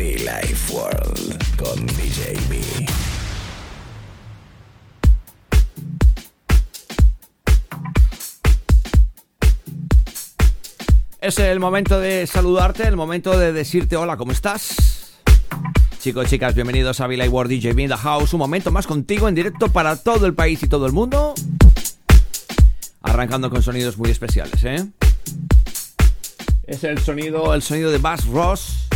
[0.00, 2.34] Be Life World con DJ.
[11.20, 15.18] Es el momento de saludarte, el momento de decirte hola, ¿cómo estás?
[15.98, 18.32] Chicos, chicas, bienvenidos a Villa World DJ in the House.
[18.32, 21.34] Un momento más contigo en directo para todo el país y todo el mundo.
[23.02, 24.82] Arrancando con sonidos muy especiales, ¿eh?
[26.66, 28.89] Es el sonido, el sonido de Bass Ross,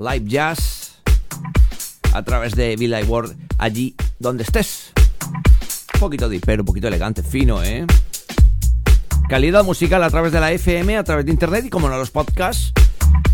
[0.00, 0.92] Live Jazz,
[2.14, 4.92] a través de Villa World, allí donde estés.
[5.94, 7.84] Un poquito de un poquito elegante, fino, ¿eh?
[9.28, 12.10] Calidad musical a través de la FM, a través de internet y como no los
[12.10, 12.72] podcasts,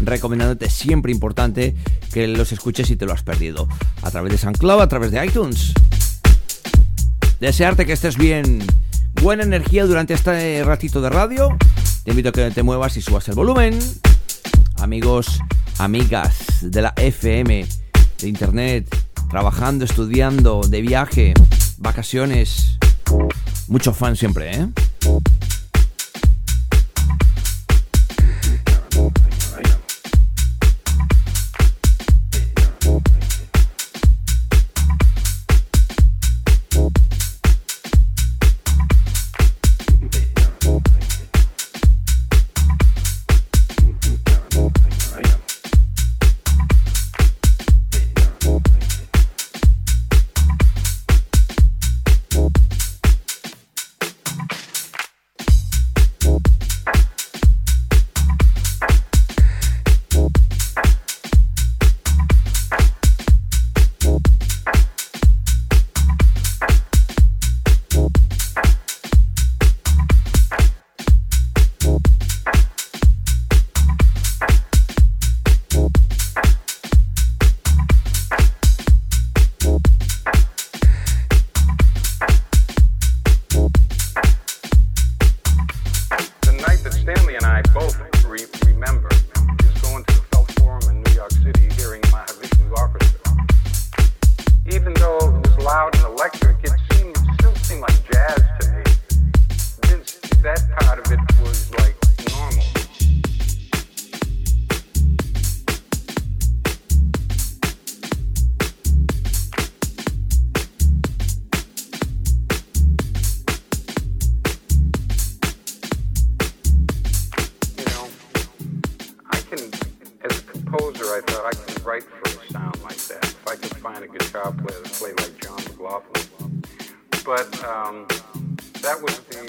[0.00, 1.76] recomendándote siempre importante
[2.12, 3.68] que los escuches si te lo has perdido.
[4.02, 5.72] A través de SoundCloud, a través de iTunes.
[7.38, 8.66] Desearte que estés bien,
[9.22, 11.56] buena energía durante este ratito de radio.
[12.02, 13.78] Te invito a que te muevas y subas el volumen.
[14.78, 15.40] Amigos,
[15.78, 17.66] amigas de la FM,
[18.18, 18.88] de internet,
[19.28, 21.34] trabajando, estudiando, de viaje,
[21.78, 22.78] vacaciones.
[23.68, 24.68] Mucho fan siempre, ¿eh?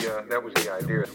[0.08, 1.06] Uh, that was the idea.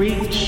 [0.00, 0.39] reach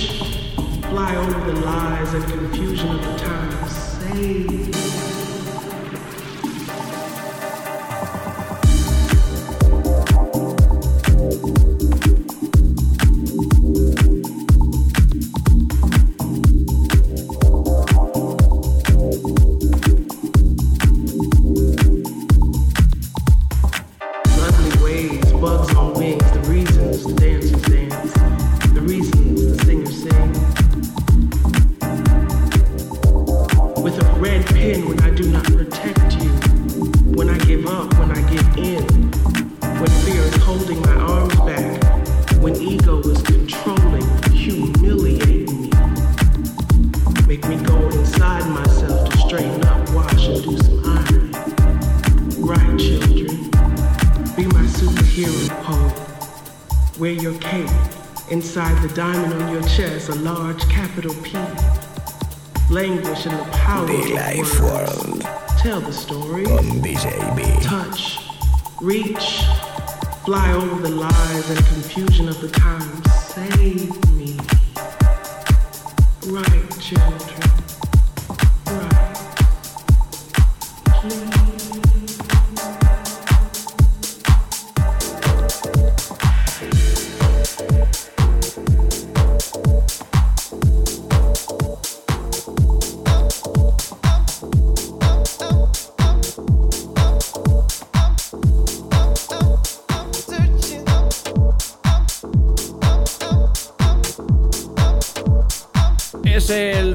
[34.33, 36.31] red pin when I do not protect you,
[37.17, 38.83] when I give up, when I give in,
[39.81, 41.83] when fear is holding my arms back,
[42.41, 45.71] when ego is controlling, humiliating me.
[47.27, 51.33] Make me go inside myself to straighten up, wash, and do some ironing.
[52.51, 53.37] Right, children,
[54.35, 55.93] be my superhero pole.
[56.99, 57.69] Wear your cape.
[58.31, 61.37] Inside the diamond on your chest, a large capital P
[62.73, 65.07] languish in the power the of life words.
[65.07, 65.21] world.
[65.59, 66.47] Tell the story.
[66.47, 66.81] On
[67.61, 68.19] Touch,
[68.81, 69.43] reach,
[70.25, 73.13] fly over the lies and confusion of the times.
[73.13, 74.39] Save me.
[76.27, 77.42] Right, children.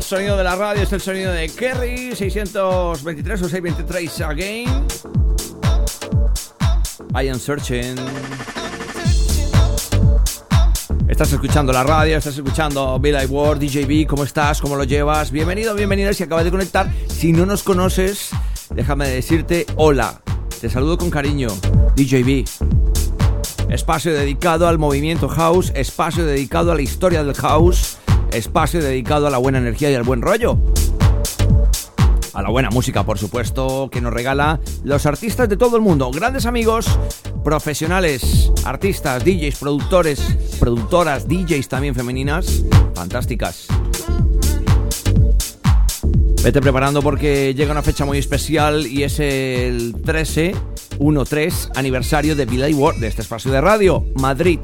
[0.08, 4.88] Sonido de la radio es el sonido de Kerry 623 o 623 again.
[7.14, 7.98] I am searching.
[11.10, 14.62] Estás escuchando la radio, estás escuchando Bill Ward, DJB, ¿cómo estás?
[14.62, 15.30] ¿Cómo lo llevas?
[15.30, 16.90] Bienvenido, bienvenida si acabas de conectar.
[17.10, 18.30] Si no nos conoces,
[18.74, 20.22] déjame decirte hola.
[20.62, 21.50] Te saludo con cariño,
[21.98, 22.46] DJB.
[23.70, 27.97] Espacio dedicado al movimiento house, espacio dedicado a la historia del house
[28.38, 30.58] espacio dedicado a la buena energía y al buen rollo.
[32.34, 36.12] A la buena música, por supuesto, que nos regala los artistas de todo el mundo,
[36.12, 36.88] grandes amigos,
[37.44, 40.22] profesionales, artistas, DJs, productores,
[40.60, 42.64] productoras, DJs también femeninas,
[42.94, 43.68] fantásticas.
[46.44, 50.54] Vete preparando porque llega una fecha muy especial y es el 13,
[51.00, 54.60] 1-3 aniversario de Billy Ward de este espacio de radio, Madrid.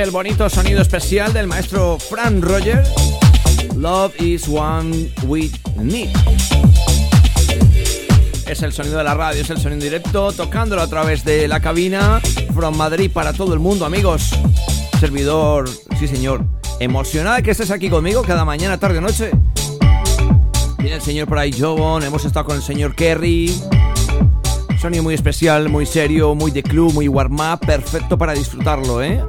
[0.00, 2.82] El bonito sonido especial del maestro Fran Roger.
[3.76, 6.08] Love is one we need.
[8.46, 11.60] Es el sonido de la radio, es el sonido directo, tocándolo a través de la
[11.60, 12.20] cabina
[12.54, 14.30] from Madrid para todo el mundo, amigos.
[14.98, 16.42] Servidor, sí señor,
[16.80, 19.30] emocionada que estés aquí conmigo cada mañana, tarde, noche.
[20.78, 23.54] Viene el señor por ahí, Jobon, hemos estado con el señor Kerry.
[24.80, 29.22] Sonido muy especial, muy serio, muy de club, muy warm-up, perfecto para disfrutarlo, ¿eh?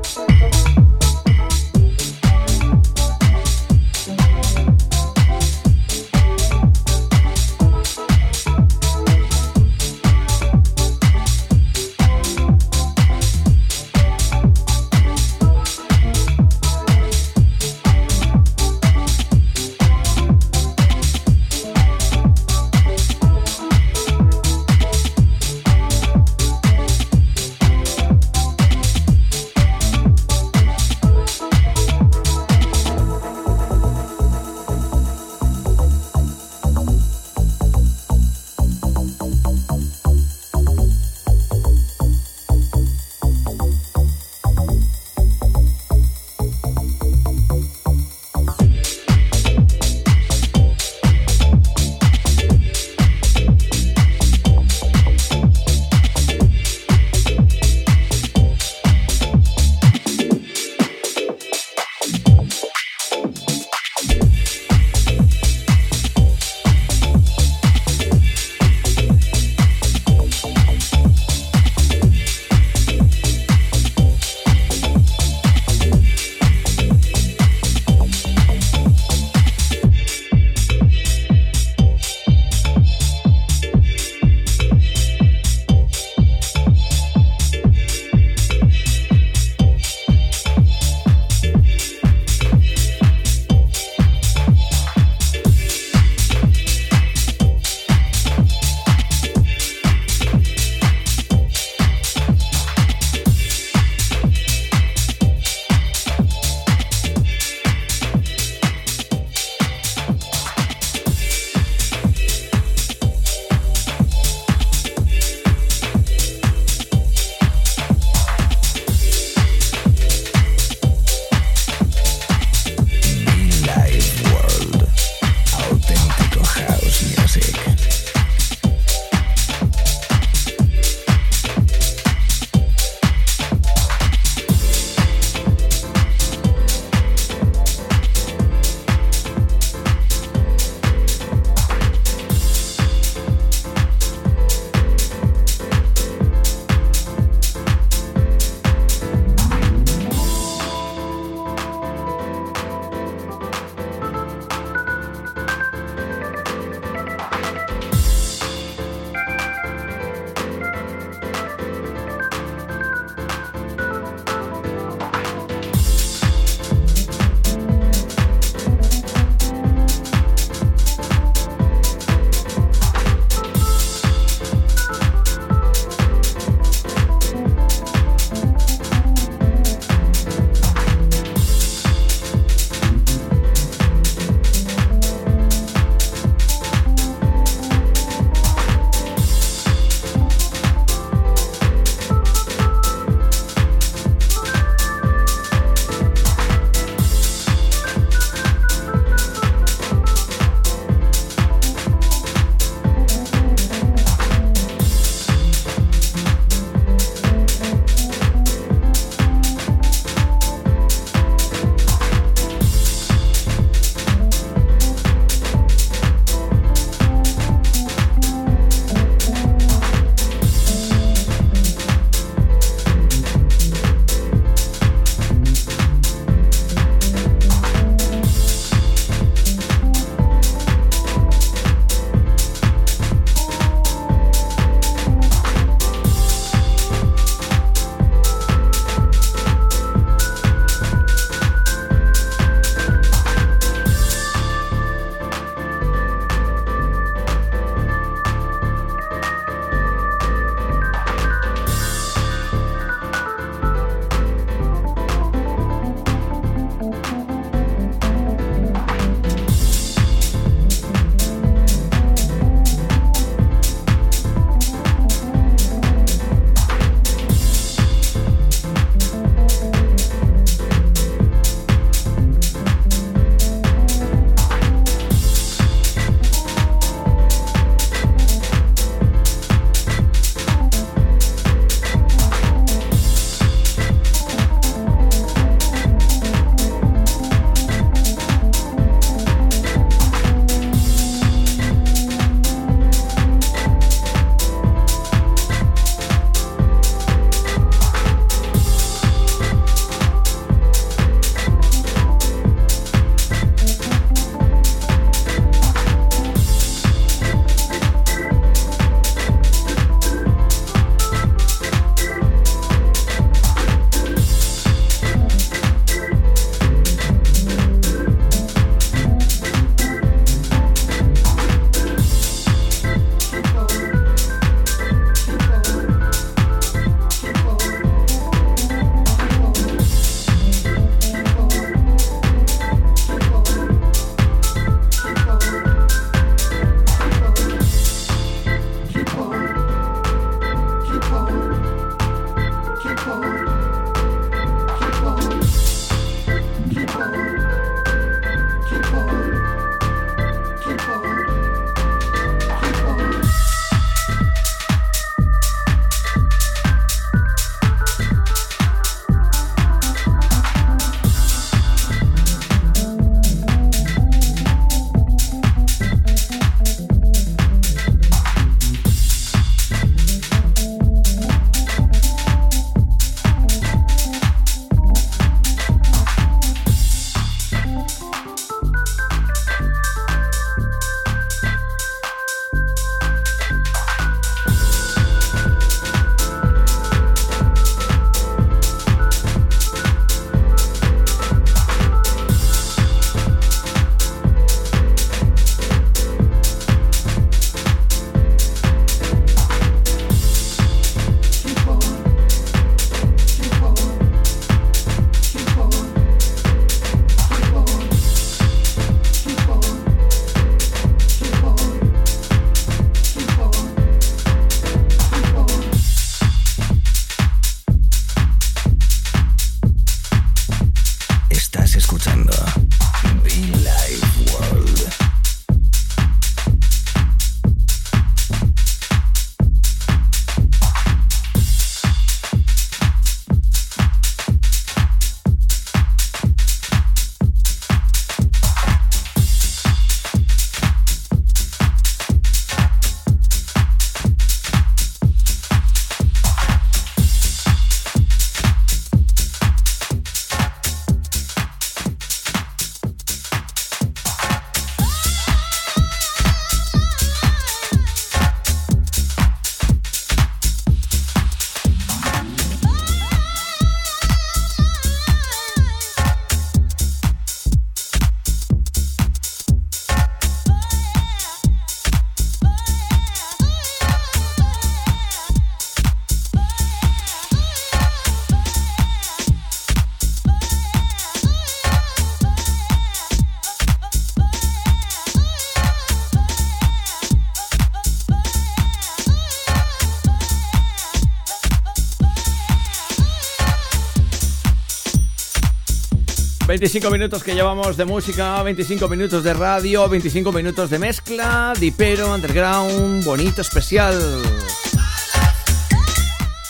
[496.63, 502.13] 25 minutos que llevamos de música, 25 minutos de radio, 25 minutos de mezcla, dipero,
[502.15, 503.99] underground, bonito, especial.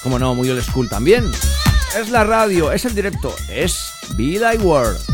[0.03, 1.31] Como no, muy old school también.
[1.99, 5.12] Es la radio, es el directo, es Be Like World.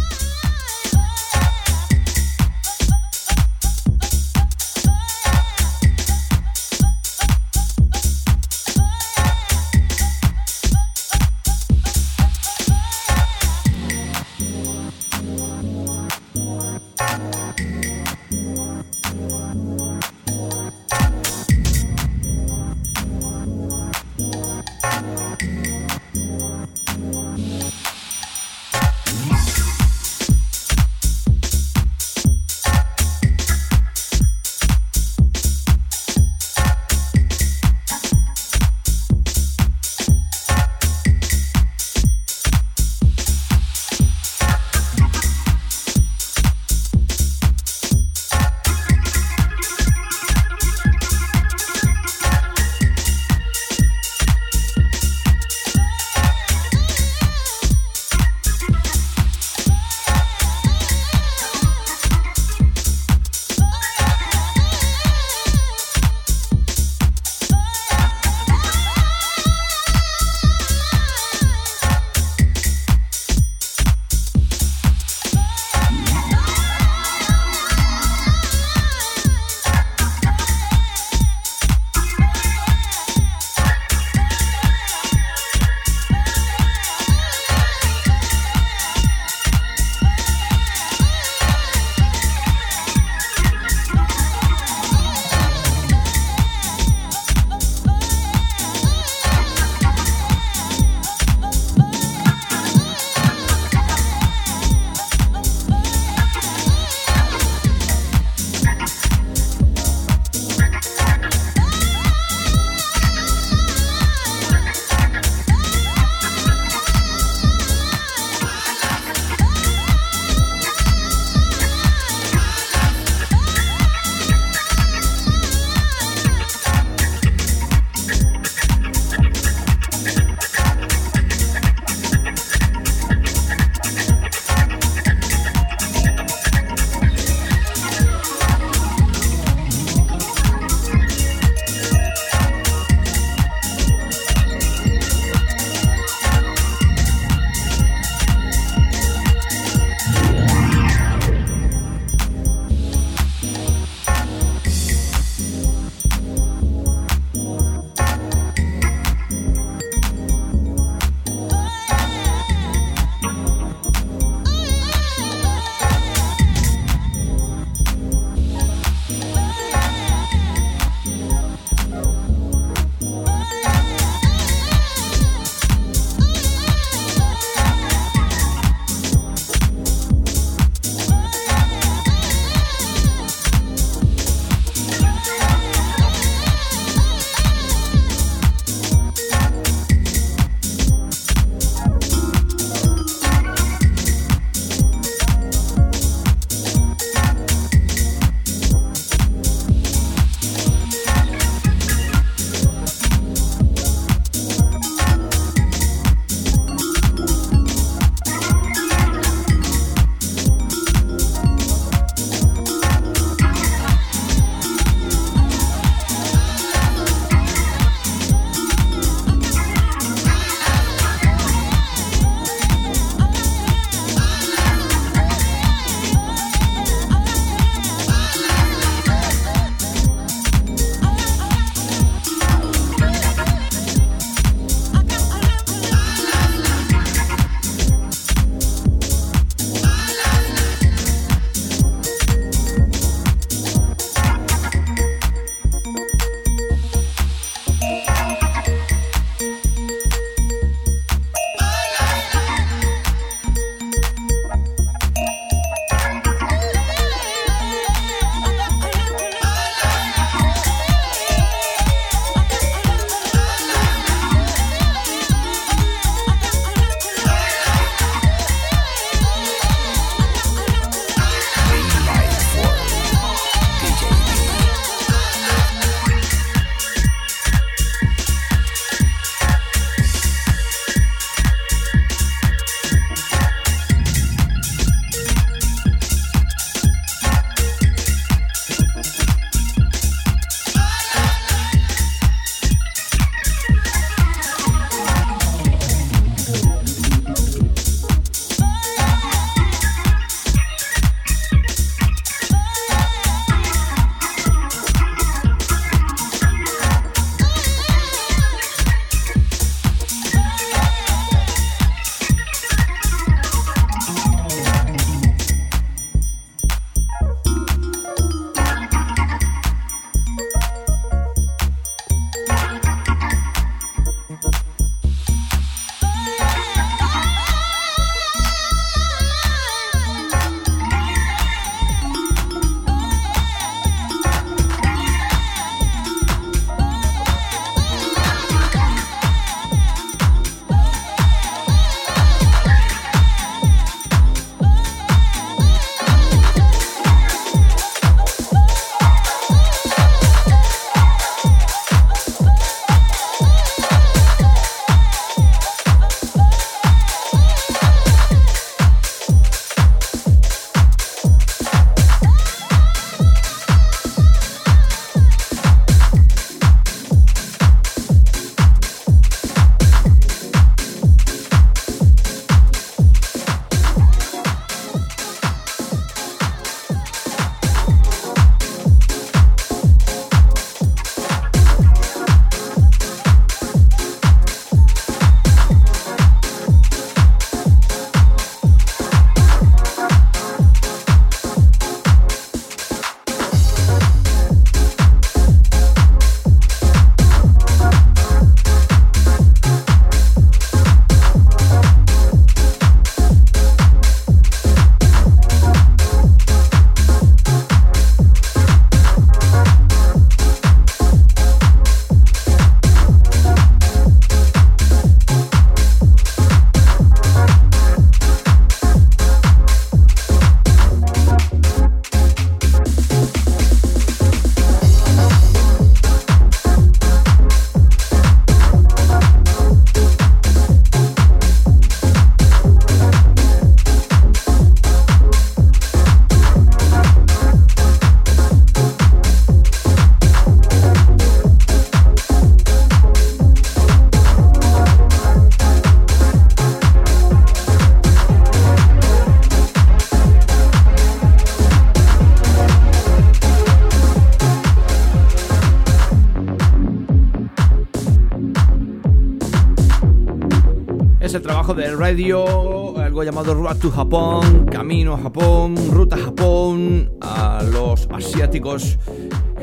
[461.69, 467.61] Trabajo de radio, algo llamado Road to Japón, Camino a Japón, Ruta a Japón, a
[467.63, 468.97] los asiáticos.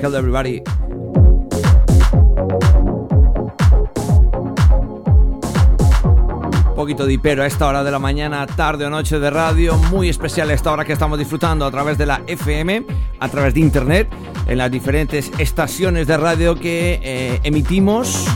[0.00, 0.62] Hello everybody.
[6.76, 10.50] poquito de a esta hora de la mañana, tarde o noche de radio, muy especial
[10.50, 12.84] esta hora que estamos disfrutando a través de la FM,
[13.18, 14.08] a través de internet,
[14.46, 18.26] en las diferentes estaciones de radio que eh, emitimos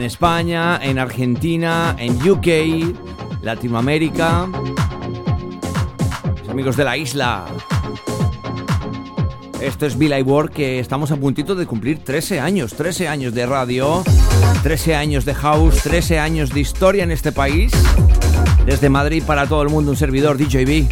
[0.00, 4.48] en España, en Argentina, en UK, Latinoamérica,
[6.48, 7.44] amigos de la isla.
[9.60, 13.44] Esto es Bill Work, que estamos a puntito de cumplir 13 años, 13 años de
[13.44, 14.02] radio,
[14.62, 17.70] 13 años de house, 13 años de historia en este país.
[18.64, 20.86] Desde Madrid para todo el mundo, un servidor DJB.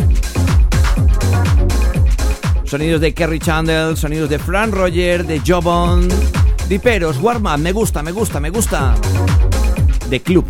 [2.65, 6.09] Sonidos de Kerry Chandler, sonidos de Fran Roger, de Jobon,
[6.69, 8.95] Diperos, Warm Up, me gusta, me gusta, me gusta.
[10.11, 10.45] De Club.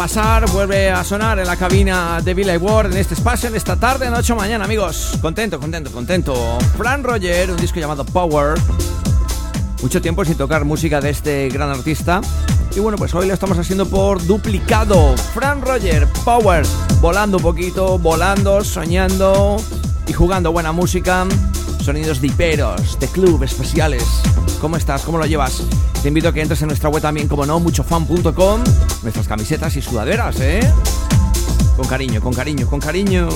[0.00, 3.76] Pasar, vuelve a sonar en la cabina de Billy Ward en este espacio, en esta
[3.76, 5.18] tarde, noche mañana, amigos.
[5.20, 6.58] Contento, contento, contento.
[6.78, 8.58] Fran Roger, un disco llamado Power.
[9.82, 12.22] Mucho tiempo sin tocar música de este gran artista.
[12.74, 15.14] Y bueno, pues hoy lo estamos haciendo por duplicado.
[15.34, 16.64] Fran Roger, Power,
[17.02, 19.58] volando un poquito, volando, soñando
[20.06, 21.26] y jugando buena música.
[21.84, 24.04] Sonidos diperos, de club, especiales.
[24.62, 25.02] ¿Cómo estás?
[25.02, 25.62] ¿Cómo lo llevas?
[26.02, 28.64] Te invito a que entres en nuestra web también, como no, muchofan.com.
[29.02, 30.60] Nuestras camisetas y sudaderas, ¿eh?
[31.76, 33.28] Con cariño, con cariño, con cariño.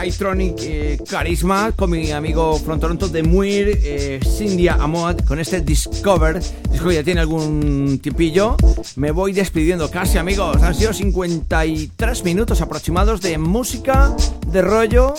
[0.00, 5.60] Maestro Kaitronic eh, Carisma con mi amigo Frontoronto de Muir, eh, Cindia Amod, con este
[5.60, 6.40] Discover.
[6.70, 8.56] Disco ya tiene algún tiempillo.
[8.96, 10.62] Me voy despidiendo casi, amigos.
[10.62, 15.12] Han sido 53 minutos aproximados de música, de rollo,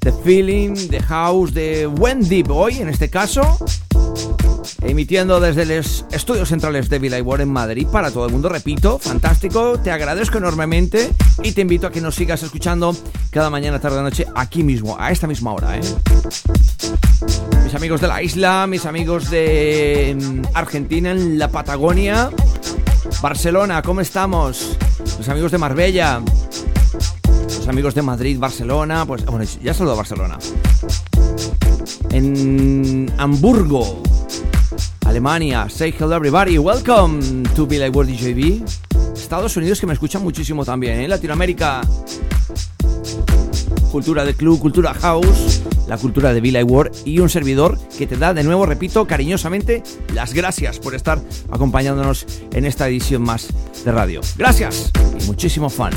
[0.00, 3.58] de feeling, de house, de Wendy Boy en este caso
[4.84, 8.48] emitiendo desde los estudios centrales de Villa en Madrid para todo el mundo.
[8.48, 11.10] Repito, fantástico, te agradezco enormemente
[11.42, 12.94] y te invito a que nos sigas escuchando
[13.34, 15.76] cada mañana, tarde, noche, aquí mismo, a esta misma hora.
[15.76, 15.80] ¿eh?
[17.64, 22.30] Mis amigos de la isla, mis amigos de mm, Argentina, en la Patagonia,
[23.20, 24.78] Barcelona, ¿cómo estamos?
[25.18, 26.22] Los amigos de Marbella,
[27.44, 30.38] los amigos de Madrid, Barcelona, pues bueno, ya saludo a Barcelona.
[32.10, 34.00] En Hamburgo,
[35.06, 35.68] Alemania.
[35.68, 38.62] Say hello everybody, welcome to Be Like World DJB.
[39.16, 41.08] Estados Unidos que me escuchan muchísimo también, ¿eh?
[41.08, 41.80] Latinoamérica.
[43.94, 48.16] Cultura de club, cultura house, la cultura de Be World y un servidor que te
[48.16, 53.50] da de nuevo, repito, cariñosamente las gracias por estar acompañándonos en esta edición más
[53.84, 54.20] de radio.
[54.36, 55.92] Gracias y muchísimo fan.